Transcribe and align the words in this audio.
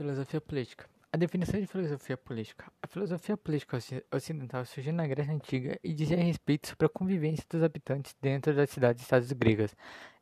Filosofia 0.00 0.40
política. 0.40 0.88
A 1.12 1.16
definição 1.18 1.60
de 1.60 1.66
filosofia 1.66 2.16
política. 2.16 2.72
A 2.82 2.86
filosofia 2.86 3.36
política 3.36 3.76
ocidental 4.10 4.64
surgiu 4.64 4.94
na 4.94 5.06
Grécia 5.06 5.34
Antiga 5.34 5.78
e 5.84 5.92
dizia 5.92 6.16
respeito 6.16 6.68
sobre 6.68 6.86
a 6.86 6.88
convivência 6.88 7.44
dos 7.50 7.62
habitantes 7.62 8.16
dentro 8.18 8.54
das 8.54 8.70
cidades-estados 8.70 9.30
gregas. 9.32 9.76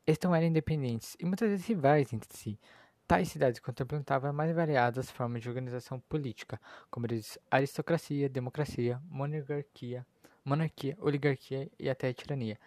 Estes 0.05 0.29
eram 0.29 0.49
independentes 0.49 1.17
e 1.21 1.25
muitas 1.25 1.49
vezes 1.49 1.65
rivais 1.65 2.13
entre 2.13 2.37
si. 2.37 2.59
Tais 3.07 3.29
cidades 3.29 3.61
contemplavam 3.61 4.33
mais 4.33 4.53
variadas 4.53 5.13
formas 5.13 5.43
de 5.43 5.49
organização 5.49 6.01
política, 6.01 6.61
como 6.91 7.07
aristocracia, 7.49 8.29
democracia, 8.29 9.01
monarquia, 9.09 10.05
monarquia, 10.45 10.97
oligarquia 10.99 11.71
e 11.79 11.89
até 11.89 12.13
tirania. 12.13 12.59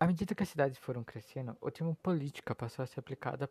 À 0.00 0.06
medida 0.08 0.34
que 0.34 0.42
as 0.42 0.48
cidades 0.48 0.78
foram 0.78 1.04
crescendo, 1.04 1.56
o 1.60 1.70
termo 1.70 1.94
política 2.02 2.52
passou 2.52 2.82
a 2.82 2.86
ser 2.86 2.98
aplicado 2.98 3.48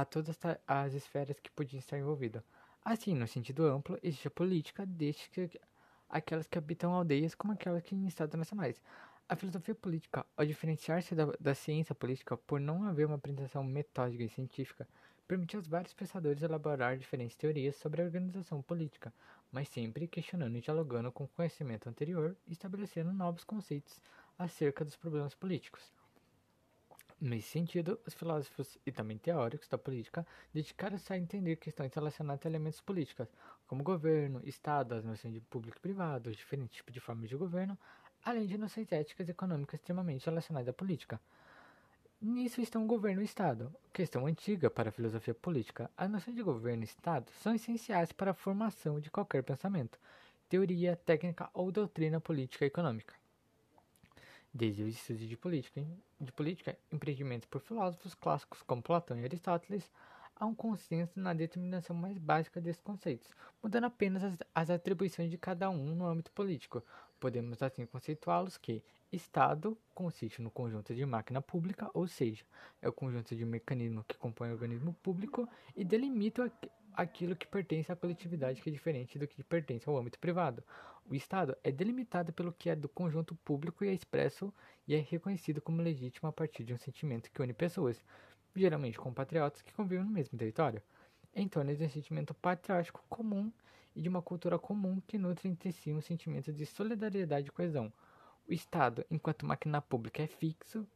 a 0.00 0.04
todas 0.04 0.38
as 0.66 0.94
esferas 0.94 1.40
que 1.40 1.50
podiam 1.50 1.78
estar 1.78 1.98
envolvidas. 1.98 2.42
Assim, 2.84 3.14
no 3.14 3.26
sentido 3.26 3.66
amplo, 3.66 3.98
existe 4.02 4.28
a 4.28 4.30
política, 4.30 4.86
desde 4.86 5.28
que 5.28 5.50
aquelas 6.08 6.46
que 6.46 6.56
habitam 6.56 6.94
aldeias 6.94 7.34
como 7.34 7.52
aquelas 7.52 7.82
que 7.82 7.94
em 7.94 8.06
estados 8.06 8.38
nacionais. 8.38 8.80
A 9.28 9.36
filosofia 9.36 9.74
política, 9.74 10.24
ao 10.36 10.46
diferenciar-se 10.46 11.14
da, 11.14 11.26
da 11.38 11.54
ciência 11.54 11.94
política 11.94 12.36
por 12.36 12.60
não 12.60 12.84
haver 12.84 13.06
uma 13.06 13.16
apresentação 13.16 13.62
metódica 13.64 14.22
e 14.22 14.28
científica, 14.28 14.88
permitiu 15.26 15.58
aos 15.58 15.66
vários 15.66 15.92
pensadores 15.92 16.42
elaborar 16.42 16.96
diferentes 16.96 17.36
teorias 17.36 17.76
sobre 17.76 18.00
a 18.00 18.04
organização 18.04 18.62
política, 18.62 19.12
mas 19.50 19.68
sempre 19.68 20.06
questionando 20.06 20.56
e 20.56 20.60
dialogando 20.60 21.12
com 21.12 21.24
o 21.24 21.28
conhecimento 21.28 21.88
anterior 21.88 22.36
e 22.46 22.52
estabelecendo 22.52 23.12
novos 23.12 23.44
conceitos 23.44 24.00
acerca 24.38 24.84
dos 24.84 24.96
problemas 24.96 25.34
políticos. 25.34 25.97
Nesse 27.20 27.48
sentido, 27.48 27.98
os 28.06 28.14
filósofos 28.14 28.78
e 28.86 28.92
também 28.92 29.18
teóricos 29.18 29.66
da 29.66 29.76
política 29.76 30.24
dedicaram-se 30.54 31.12
a 31.12 31.18
entender 31.18 31.56
questões 31.56 31.92
relacionadas 31.92 32.46
a 32.46 32.48
elementos 32.48 32.80
políticos, 32.80 33.26
como 33.66 33.82
governo, 33.82 34.40
Estado, 34.44 34.94
as 34.94 35.04
noções 35.04 35.34
de 35.34 35.40
público 35.40 35.78
e 35.78 35.80
privado, 35.80 36.30
os 36.30 36.36
diferentes 36.36 36.76
tipos 36.76 36.94
de 36.94 37.00
formas 37.00 37.28
de 37.28 37.34
governo, 37.34 37.76
além 38.24 38.46
de 38.46 38.56
noções 38.56 38.92
éticas 38.92 39.26
e 39.26 39.32
econômicas 39.32 39.80
extremamente 39.80 40.26
relacionadas 40.26 40.68
à 40.68 40.72
política. 40.72 41.20
Nisso 42.22 42.60
estão 42.60 42.86
governo 42.86 43.20
e 43.20 43.24
Estado, 43.24 43.74
questão 43.92 44.24
antiga 44.24 44.70
para 44.70 44.90
a 44.90 44.92
filosofia 44.92 45.34
política. 45.34 45.90
As 45.96 46.08
noções 46.08 46.36
de 46.36 46.42
governo 46.44 46.84
e 46.84 46.84
Estado 46.84 47.32
são 47.42 47.52
essenciais 47.52 48.12
para 48.12 48.30
a 48.30 48.34
formação 48.34 49.00
de 49.00 49.10
qualquer 49.10 49.42
pensamento, 49.42 49.98
teoria, 50.48 50.94
técnica 50.94 51.50
ou 51.52 51.72
doutrina 51.72 52.20
política 52.20 52.64
e 52.64 52.68
econômica 52.68 53.14
desde 54.52 54.82
o 54.82 54.88
estudo 54.88 55.26
de 55.26 55.36
política, 55.36 55.84
de 56.20 56.32
política 56.32 56.78
empreendimentos 56.90 57.46
por 57.46 57.60
filósofos 57.60 58.14
clássicos 58.14 58.62
como 58.62 58.82
Platão 58.82 59.18
e 59.18 59.24
Aristóteles, 59.24 59.90
há 60.34 60.46
um 60.46 60.54
consenso 60.54 61.18
na 61.18 61.32
determinação 61.32 61.94
mais 61.94 62.16
básica 62.16 62.60
desses 62.60 62.80
conceitos, 62.80 63.28
mudando 63.62 63.84
apenas 63.84 64.22
as, 64.24 64.38
as 64.54 64.70
atribuições 64.70 65.30
de 65.30 65.36
cada 65.36 65.68
um 65.68 65.94
no 65.94 66.06
âmbito 66.06 66.30
político. 66.32 66.82
Podemos 67.18 67.62
assim 67.62 67.84
conceituá-los 67.86 68.56
que 68.56 68.82
Estado 69.10 69.76
consiste 69.94 70.42
no 70.42 70.50
conjunto 70.50 70.94
de 70.94 71.04
máquina 71.06 71.40
pública, 71.40 71.90
ou 71.94 72.06
seja, 72.06 72.44
é 72.80 72.88
o 72.88 72.92
conjunto 72.92 73.34
de 73.34 73.44
mecanismos 73.44 74.04
que 74.06 74.16
compõem 74.16 74.50
o 74.50 74.52
organismo 74.52 74.92
público 75.02 75.48
e 75.74 75.82
delimita 75.82 76.52
aquilo 76.94 77.36
que 77.36 77.46
pertence 77.46 77.90
à 77.92 77.96
coletividade 77.96 78.60
que 78.60 78.68
é 78.68 78.72
diferente 78.72 79.18
do 79.18 79.26
que 79.28 79.42
pertence 79.42 79.88
ao 79.88 79.96
âmbito 79.96 80.18
privado. 80.18 80.62
O 81.08 81.14
Estado 81.14 81.56
é 81.64 81.72
delimitado 81.72 82.32
pelo 82.32 82.52
que 82.52 82.68
é 82.68 82.76
do 82.76 82.88
conjunto 82.88 83.34
público 83.36 83.84
e 83.84 83.88
é 83.88 83.94
expresso 83.94 84.52
e 84.86 84.94
é 84.94 84.98
reconhecido 84.98 85.60
como 85.60 85.80
legítimo 85.80 86.28
a 86.28 86.32
partir 86.32 86.64
de 86.64 86.74
um 86.74 86.78
sentimento 86.78 87.30
que 87.30 87.40
une 87.40 87.52
pessoas, 87.52 88.02
geralmente 88.54 88.98
compatriotas 88.98 89.62
que 89.62 89.72
convivem 89.72 90.04
no 90.04 90.10
mesmo 90.10 90.38
território, 90.38 90.82
em 91.34 91.48
torno 91.48 91.74
de 91.74 91.84
um 91.84 91.88
sentimento 91.88 92.34
patriótico 92.34 93.02
comum 93.08 93.52
e 93.94 94.02
de 94.02 94.08
uma 94.08 94.20
cultura 94.20 94.58
comum 94.58 95.00
que 95.06 95.18
nutre 95.18 95.48
entre 95.48 95.72
si 95.72 95.92
um 95.92 96.00
sentimento 96.00 96.52
de 96.52 96.66
solidariedade 96.66 97.48
e 97.48 97.52
coesão. 97.52 97.92
O 98.46 98.52
Estado, 98.52 99.04
enquanto 99.10 99.46
máquina 99.46 99.80
pública, 99.80 100.22
é 100.22 100.26
fixo 100.26 100.86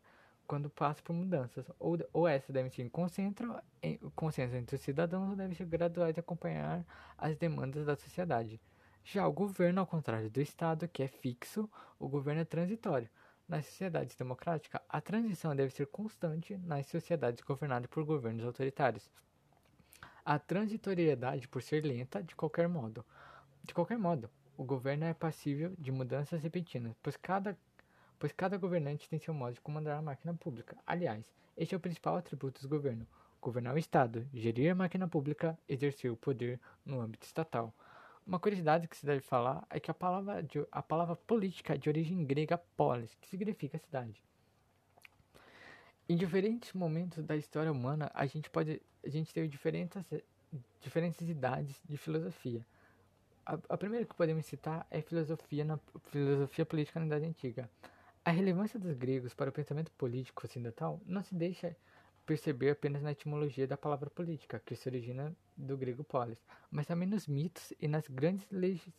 quando 0.53 0.69
passa 0.69 1.03
por 1.03 1.15
mudanças, 1.15 1.65
ou, 1.79 1.99
ou 2.13 2.29
essas 2.29 2.51
devem 2.51 2.71
ser 2.71 2.83
em 2.83 2.89
consenso, 2.91 3.59
em, 3.83 3.97
consenso 4.15 4.55
entre 4.55 4.77
os 4.77 4.83
cidadãos 4.83 5.31
ou 5.31 5.35
devem 5.35 5.55
ser 5.55 5.65
graduais 5.65 6.15
e 6.15 6.21
acompanhar 6.21 6.85
as 7.17 7.35
demandas 7.39 7.87
da 7.87 7.97
sociedade. 7.97 8.61
Já 9.03 9.27
o 9.27 9.33
governo, 9.33 9.81
ao 9.81 9.87
contrário 9.87 10.29
do 10.29 10.43
Estado, 10.43 10.87
que 10.87 11.03
é 11.03 11.09
fixo, 11.09 11.71
o 11.99 12.07
governo 12.07 12.43
é 12.43 12.45
transitório. 12.45 13.09
Nas 13.49 13.65
sociedades 13.65 14.15
democráticas, 14.15 14.79
a 14.87 15.01
transição 15.01 15.57
deve 15.57 15.73
ser 15.73 15.87
constante 15.87 16.55
nas 16.59 16.87
sociedades 16.87 17.43
governadas 17.43 17.89
por 17.89 18.05
governos 18.05 18.45
autoritários. 18.45 19.11
A 20.23 20.39
transitoriedade, 20.39 21.49
por 21.49 21.63
ser 21.63 21.83
lenta, 21.83 22.23
de 22.23 22.37
qualquer 22.37 22.69
modo. 22.69 23.03
De 23.65 23.73
qualquer 23.73 23.97
modo, 23.97 24.29
o 24.55 24.65
governo 24.65 25.07
é 25.07 25.15
passível 25.15 25.75
de 25.79 25.91
mudanças 25.91 26.43
repentinas, 26.43 26.95
pois 27.03 27.17
cada, 27.17 27.57
pois 28.23 28.31
cada 28.31 28.57
governante 28.57 29.09
tem 29.09 29.19
seu 29.19 29.35
modo 29.35 29.55
de 29.55 29.61
comandar 29.61 29.99
a 29.99 30.01
máquina 30.01 30.33
pública. 30.33 30.77
Aliás, 30.87 31.25
este 31.57 31.75
é 31.75 31.77
o 31.77 31.81
principal 31.81 32.15
atributo 32.15 32.63
do 32.63 32.69
governo: 32.69 33.05
governar 33.41 33.75
o 33.75 33.79
Estado, 33.79 34.25
gerir 34.33 34.71
a 34.71 34.77
máquina 34.77 35.09
pública, 35.09 35.59
exercer 35.69 36.09
o 36.09 36.17
poder 36.17 36.61
no 36.87 37.01
âmbito 37.01 37.27
estatal. 37.27 37.75
Uma 38.25 38.39
curiosidade 38.39 38.87
que 38.87 38.97
se 38.97 39.05
deve 39.05 39.23
falar 39.23 39.67
é 39.69 39.81
que 39.81 39.91
a 39.91 39.95
palavra, 39.95 40.41
de, 40.41 40.65
a 40.71 40.81
palavra 40.81 41.17
política 41.17 41.77
de 41.77 41.89
origem 41.89 42.25
grega 42.25 42.57
polis, 42.77 43.13
que 43.21 43.27
significa 43.27 43.77
cidade. 43.77 44.23
Em 46.09 46.15
diferentes 46.15 46.73
momentos 46.75 47.25
da 47.25 47.35
história 47.35 47.73
humana, 47.73 48.09
a 48.15 48.25
gente 48.25 48.49
pode 48.49 48.81
a 49.05 49.09
gente 49.09 49.35
teve 49.35 49.49
diferentes 49.49 50.01
diferentes 50.81 51.29
idades 51.29 51.75
de 51.89 51.97
filosofia. 51.97 52.65
A, 53.45 53.59
a 53.71 53.77
primeira 53.77 54.07
que 54.07 54.15
podemos 54.15 54.47
citar 54.47 54.87
é 54.93 55.03
filosofia 55.03 55.65
na 55.65 55.77
filosofia 56.13 56.65
política 56.65 57.01
na 57.01 57.07
Idade 57.07 57.25
Antiga. 57.25 57.69
A 58.25 58.31
relevância 58.31 58.79
dos 58.79 58.97
gregos 58.97 59.35
para 59.35 59.51
o 59.51 59.53
pensamento 59.53 59.91
político 59.95 60.47
ocidental 60.47 61.01
não 61.05 61.25
se 61.25 61.35
deixa 61.35 61.77
perceber 62.25 62.71
apenas 62.71 63.03
na 63.03 63.11
etimologia 63.11 63.67
da 63.67 63.77
palavra 63.77 64.09
política, 64.09 64.63
que 64.65 64.77
se 64.77 64.89
origina 64.89 65.37
do 65.57 65.77
grego 65.77 66.05
polis, 66.05 66.39
mas 66.71 66.87
também 66.87 67.09
nos 67.09 67.27
mitos 67.27 67.73
e 67.81 67.89
nas 67.89 68.07
grandes 68.07 68.49
legis 68.49 68.95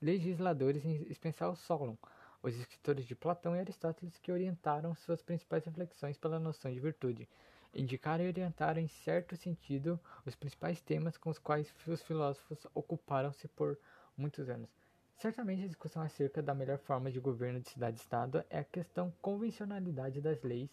legisladores, 0.00 0.84
em 0.84 1.02
especial 1.10 1.56
Solon, 1.56 1.96
os 2.40 2.54
escritores 2.54 3.04
de 3.06 3.16
Platão 3.16 3.56
e 3.56 3.58
Aristóteles 3.58 4.16
que 4.18 4.30
orientaram 4.30 4.94
suas 4.94 5.20
principais 5.20 5.64
reflexões 5.64 6.16
pela 6.16 6.38
noção 6.38 6.72
de 6.72 6.78
virtude, 6.78 7.28
indicaram 7.74 8.24
e 8.24 8.28
orientaram 8.28 8.80
em 8.80 8.86
certo 8.86 9.36
sentido 9.36 9.98
os 10.24 10.36
principais 10.36 10.80
temas 10.80 11.18
com 11.18 11.28
os 11.28 11.40
quais 11.40 11.74
os 11.88 12.02
filósofos 12.02 12.64
ocuparam-se 12.72 13.48
por 13.48 13.76
muitos 14.16 14.48
anos. 14.48 14.79
Certamente 15.20 15.64
a 15.64 15.66
discussão 15.66 16.00
acerca 16.00 16.42
da 16.42 16.54
melhor 16.54 16.78
forma 16.78 17.10
de 17.10 17.20
governo 17.20 17.60
de 17.60 17.68
cidade-estado 17.68 18.42
é 18.48 18.60
a 18.60 18.64
questão 18.64 19.12
convencionalidade 19.20 20.18
das 20.18 20.42
leis, 20.42 20.70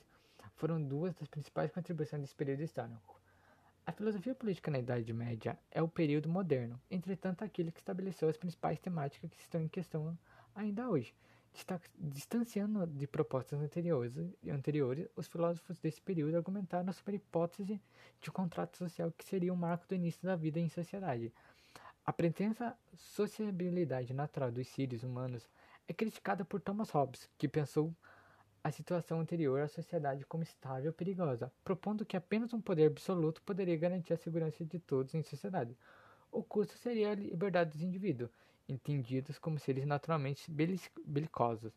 foram 0.56 0.82
duas 0.82 1.14
das 1.16 1.28
principais 1.28 1.70
contribuições 1.70 2.22
desse 2.22 2.34
período 2.34 2.64
histórico. 2.64 3.20
A 3.86 3.92
filosofia 3.92 4.34
política 4.34 4.72
na 4.72 4.80
Idade 4.80 5.12
Média 5.12 5.60
é 5.70 5.82
o 5.82 5.88
período 5.90 6.30
moderno, 6.30 6.80
entretanto, 6.90 7.44
aquele 7.44 7.74
que 7.74 7.82
estabeleceu 7.82 8.30
as 8.30 8.38
principais 8.38 8.80
temáticas 8.80 9.30
que 9.34 9.42
estão 9.42 9.60
em 9.60 9.68
questão 9.68 10.18
ainda 10.56 10.90
hoje. 10.90 11.14
Distanciando 11.98 12.88
de 12.88 13.06
propostas 13.06 13.60
anteriores, 13.60 15.10
os 15.14 15.28
filósofos 15.28 15.78
desse 15.80 16.02
período 16.02 16.38
argumentaram 16.38 16.94
sobre 16.94 17.16
a 17.16 17.18
hipótese 17.18 17.82
de 18.22 18.30
um 18.30 18.34
contrato 18.34 18.78
social 18.78 19.12
que 19.12 19.26
seria 19.26 19.52
o 19.52 19.58
marco 19.58 19.86
do 19.90 19.96
início 19.96 20.26
da 20.26 20.38
vida 20.38 20.58
em 20.58 20.70
sociedade. 20.70 21.34
A 22.10 22.14
pretensa 22.14 22.74
sociabilidade 22.96 24.14
natural 24.14 24.50
dos 24.50 24.70
seres 24.70 25.04
humanos 25.04 25.46
é 25.90 25.94
criticada 25.94 26.46
por 26.46 26.62
Thomas 26.62 26.90
Hobbes, 26.90 27.30
que 27.38 27.50
pensou 27.50 27.94
a 28.64 28.72
situação 28.72 29.20
anterior 29.20 29.60
à 29.60 29.68
sociedade 29.68 30.26
como 30.26 30.42
estável 30.42 30.94
perigosa, 30.94 31.52
propondo 31.66 32.06
que 32.06 32.16
apenas 32.16 32.54
um 32.54 32.62
poder 32.62 32.88
absoluto 32.88 33.42
poderia 33.42 33.76
garantir 33.76 34.14
a 34.14 34.18
segurança 34.18 34.64
de 34.64 34.80
todos 34.80 35.14
em 35.16 35.22
sociedade. 35.22 35.78
O 36.32 36.42
custo 36.42 36.78
seria 36.78 37.12
a 37.12 37.16
liberdade 37.16 37.72
dos 37.72 37.82
indivíduos, 37.82 38.32
entendidos 38.70 39.38
como 39.38 39.60
seres 39.60 39.86
naturalmente 39.86 40.50
belicosos, 41.06 41.74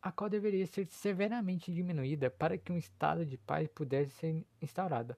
a 0.00 0.10
qual 0.10 0.30
deveria 0.30 0.66
ser 0.66 0.86
severamente 0.86 1.70
diminuída 1.70 2.30
para 2.30 2.56
que 2.56 2.72
um 2.72 2.78
estado 2.78 3.26
de 3.26 3.36
paz 3.36 3.68
pudesse 3.68 4.12
ser 4.12 4.46
instaurado. 4.62 5.14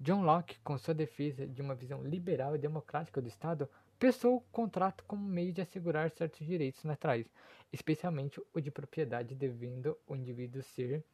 John 0.00 0.22
Locke, 0.22 0.58
com 0.60 0.78
sua 0.78 0.94
defesa 0.94 1.46
de 1.46 1.60
uma 1.60 1.74
visão 1.74 2.02
liberal 2.02 2.54
e 2.54 2.58
democrática 2.58 3.20
do 3.20 3.28
Estado, 3.28 3.68
pensou 3.98 4.36
o 4.36 4.40
contrato 4.52 5.04
como 5.04 5.26
meio 5.26 5.52
de 5.52 5.60
assegurar 5.60 6.10
certos 6.10 6.46
direitos 6.46 6.84
naturais, 6.84 7.26
especialmente 7.72 8.40
o 8.52 8.60
de 8.60 8.70
propriedade, 8.70 9.34
devendo 9.34 9.96
o 10.06 10.14
indivíduo 10.14 10.62
ser 10.62 11.04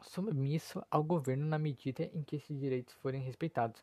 submisso 0.00 0.84
ao 0.90 1.02
governo 1.02 1.46
na 1.46 1.58
medida 1.58 2.10
em 2.12 2.22
que 2.22 2.36
esses 2.36 2.58
direitos 2.58 2.94
forem 2.94 3.22
respeitados. 3.22 3.82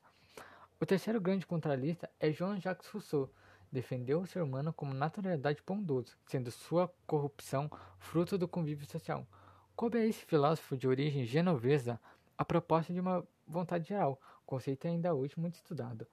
O 0.79 0.85
terceiro 0.85 1.19
grande 1.19 1.45
contralista 1.45 2.09
é 2.19 2.31
Jean-Jacques 2.31 2.87
Rousseau. 2.89 3.29
Defendeu 3.71 4.21
o 4.21 4.25
ser 4.25 4.41
humano 4.41 4.73
como 4.73 4.93
naturalidade 4.93 5.61
bondoso, 5.65 6.17
sendo 6.25 6.49
sua 6.49 6.91
corrupção 7.05 7.69
fruto 7.99 8.37
do 8.37 8.47
convívio 8.47 8.89
social. 8.89 9.27
Coube 9.75 9.99
a 9.99 10.05
esse 10.05 10.25
filósofo 10.25 10.75
de 10.75 10.87
origem 10.87 11.25
genovesa 11.25 11.99
a 12.37 12.43
proposta 12.43 12.91
de 12.93 12.99
uma 12.99 13.25
vontade 13.45 13.89
geral, 13.89 14.19
conceito 14.45 14.87
ainda 14.87 15.13
hoje 15.13 15.33
muito 15.37 15.55
estudado. 15.55 16.07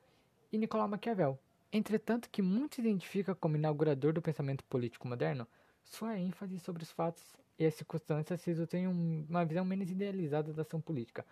e 0.53 0.59
Nicolau 0.59 0.89
Maquiavel. 0.89 1.39
Entretanto, 1.73 2.31
que 2.31 2.41
muitos 2.43 2.79
identificam 2.79 3.35
como 3.35 3.57
inaugurador 3.57 4.13
do 4.13 4.23
pensamento 4.23 4.65
político 4.65 5.07
moderno, 5.07 5.47
sua 5.83 6.19
ênfase 6.19 6.59
sobre 6.59 6.83
os 6.83 6.91
fatos 6.91 7.37
e 7.59 7.67
as 7.67 7.75
circunstâncias 7.75 8.45
resultou 8.45 8.79
em 8.79 8.87
uma 8.87 9.45
visão 9.45 9.65
menos 9.65 9.91
idealizada 9.91 10.53
da 10.53 10.63
ação 10.63 10.81
política. 10.81 11.25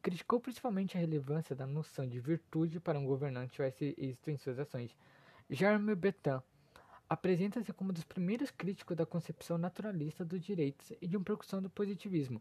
Criticou 0.00 0.40
principalmente 0.40 0.96
a 0.96 1.00
relevância 1.00 1.54
da 1.54 1.66
noção 1.66 2.08
de 2.08 2.18
virtude 2.18 2.80
para 2.80 2.98
um 2.98 3.06
governante 3.06 3.52
tivesse 3.52 3.94
êxito 3.96 4.30
em 4.30 4.36
suas 4.36 4.58
ações. 4.58 4.96
Jeremy 5.48 5.94
Bentham 5.94 6.42
apresenta-se 7.08 7.72
como 7.72 7.90
um 7.90 7.92
dos 7.92 8.04
primeiros 8.04 8.50
críticos 8.50 8.96
da 8.96 9.06
concepção 9.06 9.58
naturalista 9.58 10.24
dos 10.24 10.42
direitos 10.42 10.92
e 11.00 11.06
de 11.06 11.16
uma 11.16 11.24
percussão 11.24 11.60
do 11.60 11.68
positivismo. 11.68 12.40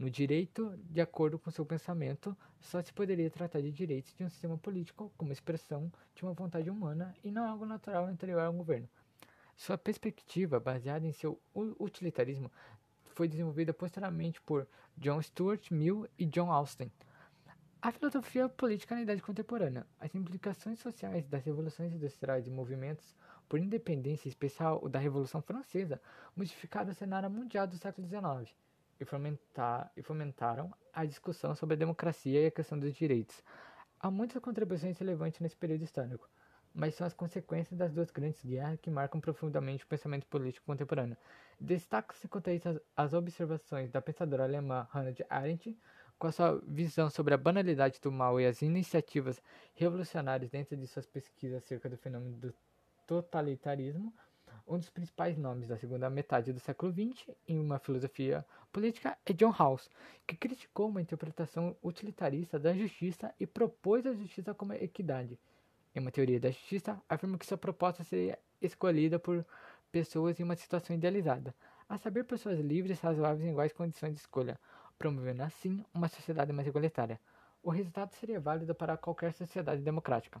No 0.00 0.08
direito, 0.08 0.74
de 0.88 0.98
acordo 0.98 1.38
com 1.38 1.50
seu 1.50 1.66
pensamento, 1.66 2.34
só 2.58 2.80
se 2.80 2.90
poderia 2.90 3.30
tratar 3.30 3.60
de 3.60 3.70
direitos 3.70 4.14
de 4.14 4.24
um 4.24 4.30
sistema 4.30 4.56
político 4.56 5.12
como 5.14 5.30
expressão 5.30 5.92
de 6.14 6.22
uma 6.22 6.32
vontade 6.32 6.70
humana 6.70 7.14
e 7.22 7.30
não 7.30 7.46
algo 7.46 7.66
natural 7.66 8.06
anterior 8.06 8.40
ao 8.40 8.50
governo. 8.50 8.88
Sua 9.54 9.76
perspectiva, 9.76 10.58
baseada 10.58 11.06
em 11.06 11.12
seu 11.12 11.38
utilitarismo, 11.54 12.50
foi 13.14 13.28
desenvolvida 13.28 13.74
posteriormente 13.74 14.40
por 14.40 14.66
John 14.96 15.20
Stuart 15.20 15.70
Mill 15.70 16.08
e 16.18 16.24
John 16.24 16.50
Austin. 16.50 16.90
A 17.82 17.92
filosofia 17.92 18.48
política 18.48 18.94
na 18.94 19.02
idade 19.02 19.20
contemporânea, 19.20 19.86
as 19.98 20.14
implicações 20.14 20.78
sociais 20.78 21.26
das 21.26 21.44
revoluções 21.44 21.92
industriais 21.92 22.46
e 22.46 22.50
movimentos 22.50 23.14
por 23.46 23.58
independência, 23.58 24.30
especial 24.30 24.88
da 24.88 24.98
Revolução 24.98 25.42
Francesa, 25.42 26.00
modificaram 26.34 26.88
o 26.88 26.94
cenário 26.94 27.28
mundial 27.28 27.66
do 27.66 27.76
século 27.76 28.08
XIX 28.08 28.50
e, 29.00 29.04
fomentar, 29.04 29.90
e 29.96 30.02
fomentaram 30.02 30.72
a 30.92 31.04
discussão 31.04 31.54
sobre 31.54 31.74
a 31.74 31.78
democracia 31.78 32.42
e 32.42 32.46
a 32.46 32.50
questão 32.50 32.78
dos 32.78 32.94
direitos. 32.94 33.42
Há 33.98 34.10
muitas 34.10 34.42
contribuições 34.42 34.98
relevantes 34.98 35.40
nesse 35.40 35.56
período 35.56 35.82
histórico, 35.82 36.28
mas 36.74 36.94
são 36.94 37.06
as 37.06 37.14
consequências 37.14 37.78
das 37.78 37.92
duas 37.92 38.10
grandes 38.10 38.44
guerras 38.44 38.78
que 38.80 38.90
marcam 38.90 39.20
profundamente 39.20 39.84
o 39.84 39.86
pensamento 39.86 40.26
político 40.26 40.66
contemporâneo. 40.66 41.16
Destaca-se 41.58 42.28
quanto 42.28 42.48
a 42.48 42.54
isso 42.54 42.80
as 42.96 43.12
observações 43.12 43.90
da 43.90 44.00
pensadora 44.00 44.44
alemã 44.44 44.86
Hannah 44.90 45.14
Arendt, 45.28 45.76
com 46.18 46.26
a 46.26 46.32
sua 46.32 46.62
visão 46.66 47.08
sobre 47.08 47.32
a 47.32 47.38
banalidade 47.38 47.98
do 48.00 48.12
mal 48.12 48.38
e 48.38 48.46
as 48.46 48.60
iniciativas 48.60 49.42
revolucionárias 49.74 50.50
dentro 50.50 50.76
de 50.76 50.86
suas 50.86 51.06
pesquisas 51.06 51.58
acerca 51.58 51.88
do 51.88 51.96
fenômeno 51.96 52.36
do 52.36 52.54
totalitarismo, 53.06 54.14
um 54.70 54.78
dos 54.78 54.88
principais 54.88 55.36
nomes 55.36 55.66
da 55.66 55.76
segunda 55.76 56.08
metade 56.08 56.52
do 56.52 56.60
século 56.60 56.92
XX 56.92 57.28
em 57.48 57.58
uma 57.58 57.80
filosofia 57.80 58.46
política 58.72 59.18
é 59.26 59.32
John 59.32 59.50
Rawls, 59.50 59.90
que 60.24 60.36
criticou 60.36 60.88
uma 60.88 61.02
interpretação 61.02 61.76
utilitarista 61.82 62.56
da 62.56 62.72
justiça 62.72 63.34
e 63.40 63.48
propôs 63.48 64.06
a 64.06 64.14
justiça 64.14 64.54
como 64.54 64.72
equidade. 64.72 65.36
Em 65.92 65.98
uma 65.98 66.12
teoria 66.12 66.38
da 66.38 66.52
justiça, 66.52 67.02
afirma 67.08 67.36
que 67.36 67.44
sua 67.44 67.58
proposta 67.58 68.04
seria 68.04 68.38
escolhida 68.62 69.18
por 69.18 69.44
pessoas 69.90 70.38
em 70.38 70.44
uma 70.44 70.54
situação 70.54 70.94
idealizada, 70.94 71.52
a 71.88 71.98
saber, 71.98 72.22
pessoas 72.22 72.60
livres, 72.60 73.00
razoáveis 73.00 73.44
em 73.44 73.50
iguais 73.50 73.72
condições 73.72 74.14
de 74.14 74.20
escolha, 74.20 74.56
promovendo 74.96 75.42
assim 75.42 75.84
uma 75.92 76.06
sociedade 76.06 76.52
mais 76.52 76.68
igualitária. 76.68 77.20
O 77.60 77.70
resultado 77.70 78.12
seria 78.12 78.38
válido 78.38 78.72
para 78.72 78.96
qualquer 78.96 79.32
sociedade 79.32 79.82
democrática. 79.82 80.40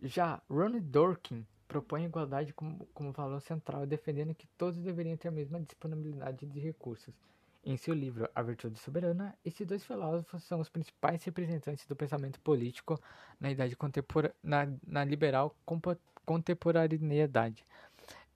Já 0.00 0.40
Ronald 0.48 0.80
Dworkin 0.80 1.46
propõe 1.66 2.02
a 2.02 2.06
igualdade 2.06 2.52
como, 2.52 2.86
como 2.92 3.12
valor 3.12 3.40
central, 3.40 3.86
defendendo 3.86 4.34
que 4.34 4.46
todos 4.58 4.78
deveriam 4.78 5.16
ter 5.16 5.28
a 5.28 5.32
mesma 5.32 5.60
disponibilidade 5.60 6.46
de 6.46 6.60
recursos. 6.60 7.14
Em 7.66 7.78
seu 7.78 7.94
livro 7.94 8.28
A 8.34 8.42
Virtude 8.42 8.78
Soberana, 8.78 9.34
esses 9.42 9.66
dois 9.66 9.82
filósofos 9.82 10.42
são 10.42 10.60
os 10.60 10.68
principais 10.68 11.24
representantes 11.24 11.86
do 11.86 11.96
pensamento 11.96 12.38
político 12.40 13.00
na 13.40 13.50
idade 13.50 13.74
contemporânea, 13.74 14.36
na, 14.42 14.68
na 14.86 15.04
liberal 15.04 15.56
contemporaneidade. 16.26 17.64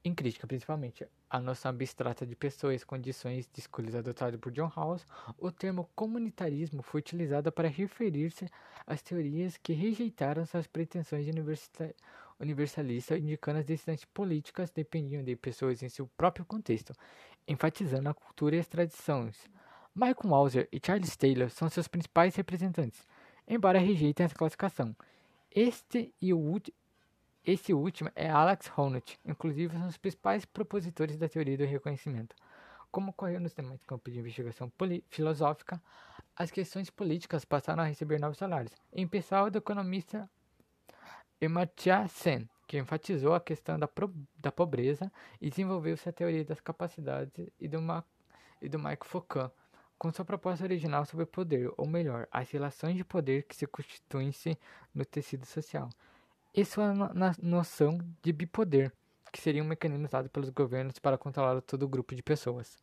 Em 0.03 0.15
crítica, 0.15 0.47
principalmente, 0.47 1.07
a 1.29 1.39
noção 1.39 1.71
abstrata 1.71 2.25
de 2.25 2.35
pessoas, 2.35 2.85
condições 2.85 3.47
de 3.53 3.61
escolhas 3.61 3.95
adotada 3.95 4.39
por 4.39 4.51
John 4.51 4.69
Rawls, 4.69 5.05
o 5.37 5.53
termo 5.53 5.91
comunitarismo 5.95 6.83
foi 6.83 7.01
utilizado 7.01 7.53
para 7.53 7.69
referir-se 7.69 8.49
às 8.87 9.03
teorias 9.03 9.59
que 9.59 9.75
rejeitaram 9.75 10.47
suas 10.47 10.67
pretensões 10.67 11.27
universalistas, 12.41 13.19
indicando 13.19 13.59
as 13.59 13.65
decisões 13.65 14.05
políticas 14.05 14.71
dependiam 14.71 15.23
de 15.23 15.37
pessoas 15.37 15.83
em 15.83 15.89
seu 15.89 16.07
próprio 16.17 16.45
contexto, 16.45 16.93
enfatizando 17.47 18.09
a 18.09 18.15
cultura 18.15 18.57
e 18.57 18.61
as 18.61 18.69
tradições. 18.69 19.49
Michael 19.95 20.17
Mauser 20.25 20.69
e 20.71 20.81
Charles 20.85 21.17
Taylor 21.17 21.51
são 21.51 21.69
seus 21.69 21.89
principais 21.89 22.37
representantes, 22.37 23.07
embora 23.47 23.79
rejeitem 23.79 24.25
essa 24.25 24.35
classificação. 24.35 24.95
Este 25.51 26.15
e 26.21 26.33
o 26.33 26.39
esse 27.45 27.73
último 27.73 28.11
é 28.15 28.29
Alex 28.29 28.71
Honnold, 28.77 29.19
inclusive 29.25 29.73
são 29.73 29.89
os 29.89 29.97
principais 29.97 30.45
propositores 30.45 31.17
da 31.17 31.29
teoria 31.29 31.57
do 31.57 31.65
reconhecimento. 31.65 32.37
Como 32.91 33.11
ocorreu 33.11 33.41
nos 33.41 33.55
demais 33.55 33.83
campos 33.85 34.13
de 34.13 34.19
investigação 34.19 34.71
filosófica, 35.09 35.83
as 36.37 36.51
questões 36.51 36.91
políticas 36.91 37.45
passaram 37.47 37.83
a 37.83 37.87
receber 37.87 38.21
novos 38.21 38.37
salários, 38.37 38.75
em 38.93 39.05
especial 39.05 39.51
do 39.51 39.59
economista 39.59 40.29
Amartya 41.45 42.09
Sen, 42.09 42.49
que 42.67 42.79
enfatizou 42.79 43.35
a 43.35 43.41
questão 43.41 43.79
da, 43.79 43.89
da 44.39 44.53
pobreza 44.53 45.11
e 45.41 45.49
desenvolveu-se 45.49 46.09
a 46.09 46.13
teoria 46.13 46.45
das 46.45 46.61
capacidades 46.61 47.49
e 47.61 47.69
do, 47.69 47.81
Ma 47.81 48.05
e 48.61 48.69
do 48.69 48.79
Michael 48.79 49.05
Foucault, 49.05 49.55
com 49.99 50.13
sua 50.13 50.25
proposta 50.25 50.65
original 50.65 51.05
sobre 51.05 51.25
o 51.25 51.27
poder, 51.27 51.73
ou 51.77 51.87
melhor, 51.87 52.29
as 52.31 52.51
relações 52.51 52.97
de 52.97 53.05
poder 53.05 53.45
que 53.45 53.57
se 53.57 53.67
constituem-se 53.67 54.59
no 54.95 55.05
tecido 55.05 55.45
social 55.45 55.89
e 56.55 56.65
sua 56.65 56.93
noção 57.41 57.99
de 58.23 58.33
bipoder, 58.33 58.93
que 59.33 59.41
seria 59.41 59.63
um 59.63 59.67
mecanismo 59.67 60.07
usado 60.07 60.29
pelos 60.29 60.51
governos 60.51 60.99
para 60.99 61.19
controlar 61.19 61.61
todo 61.63 61.85
o 61.85 61.89
grupo 61.89 62.15
de 62.15 62.23
pessoas. 62.23 62.77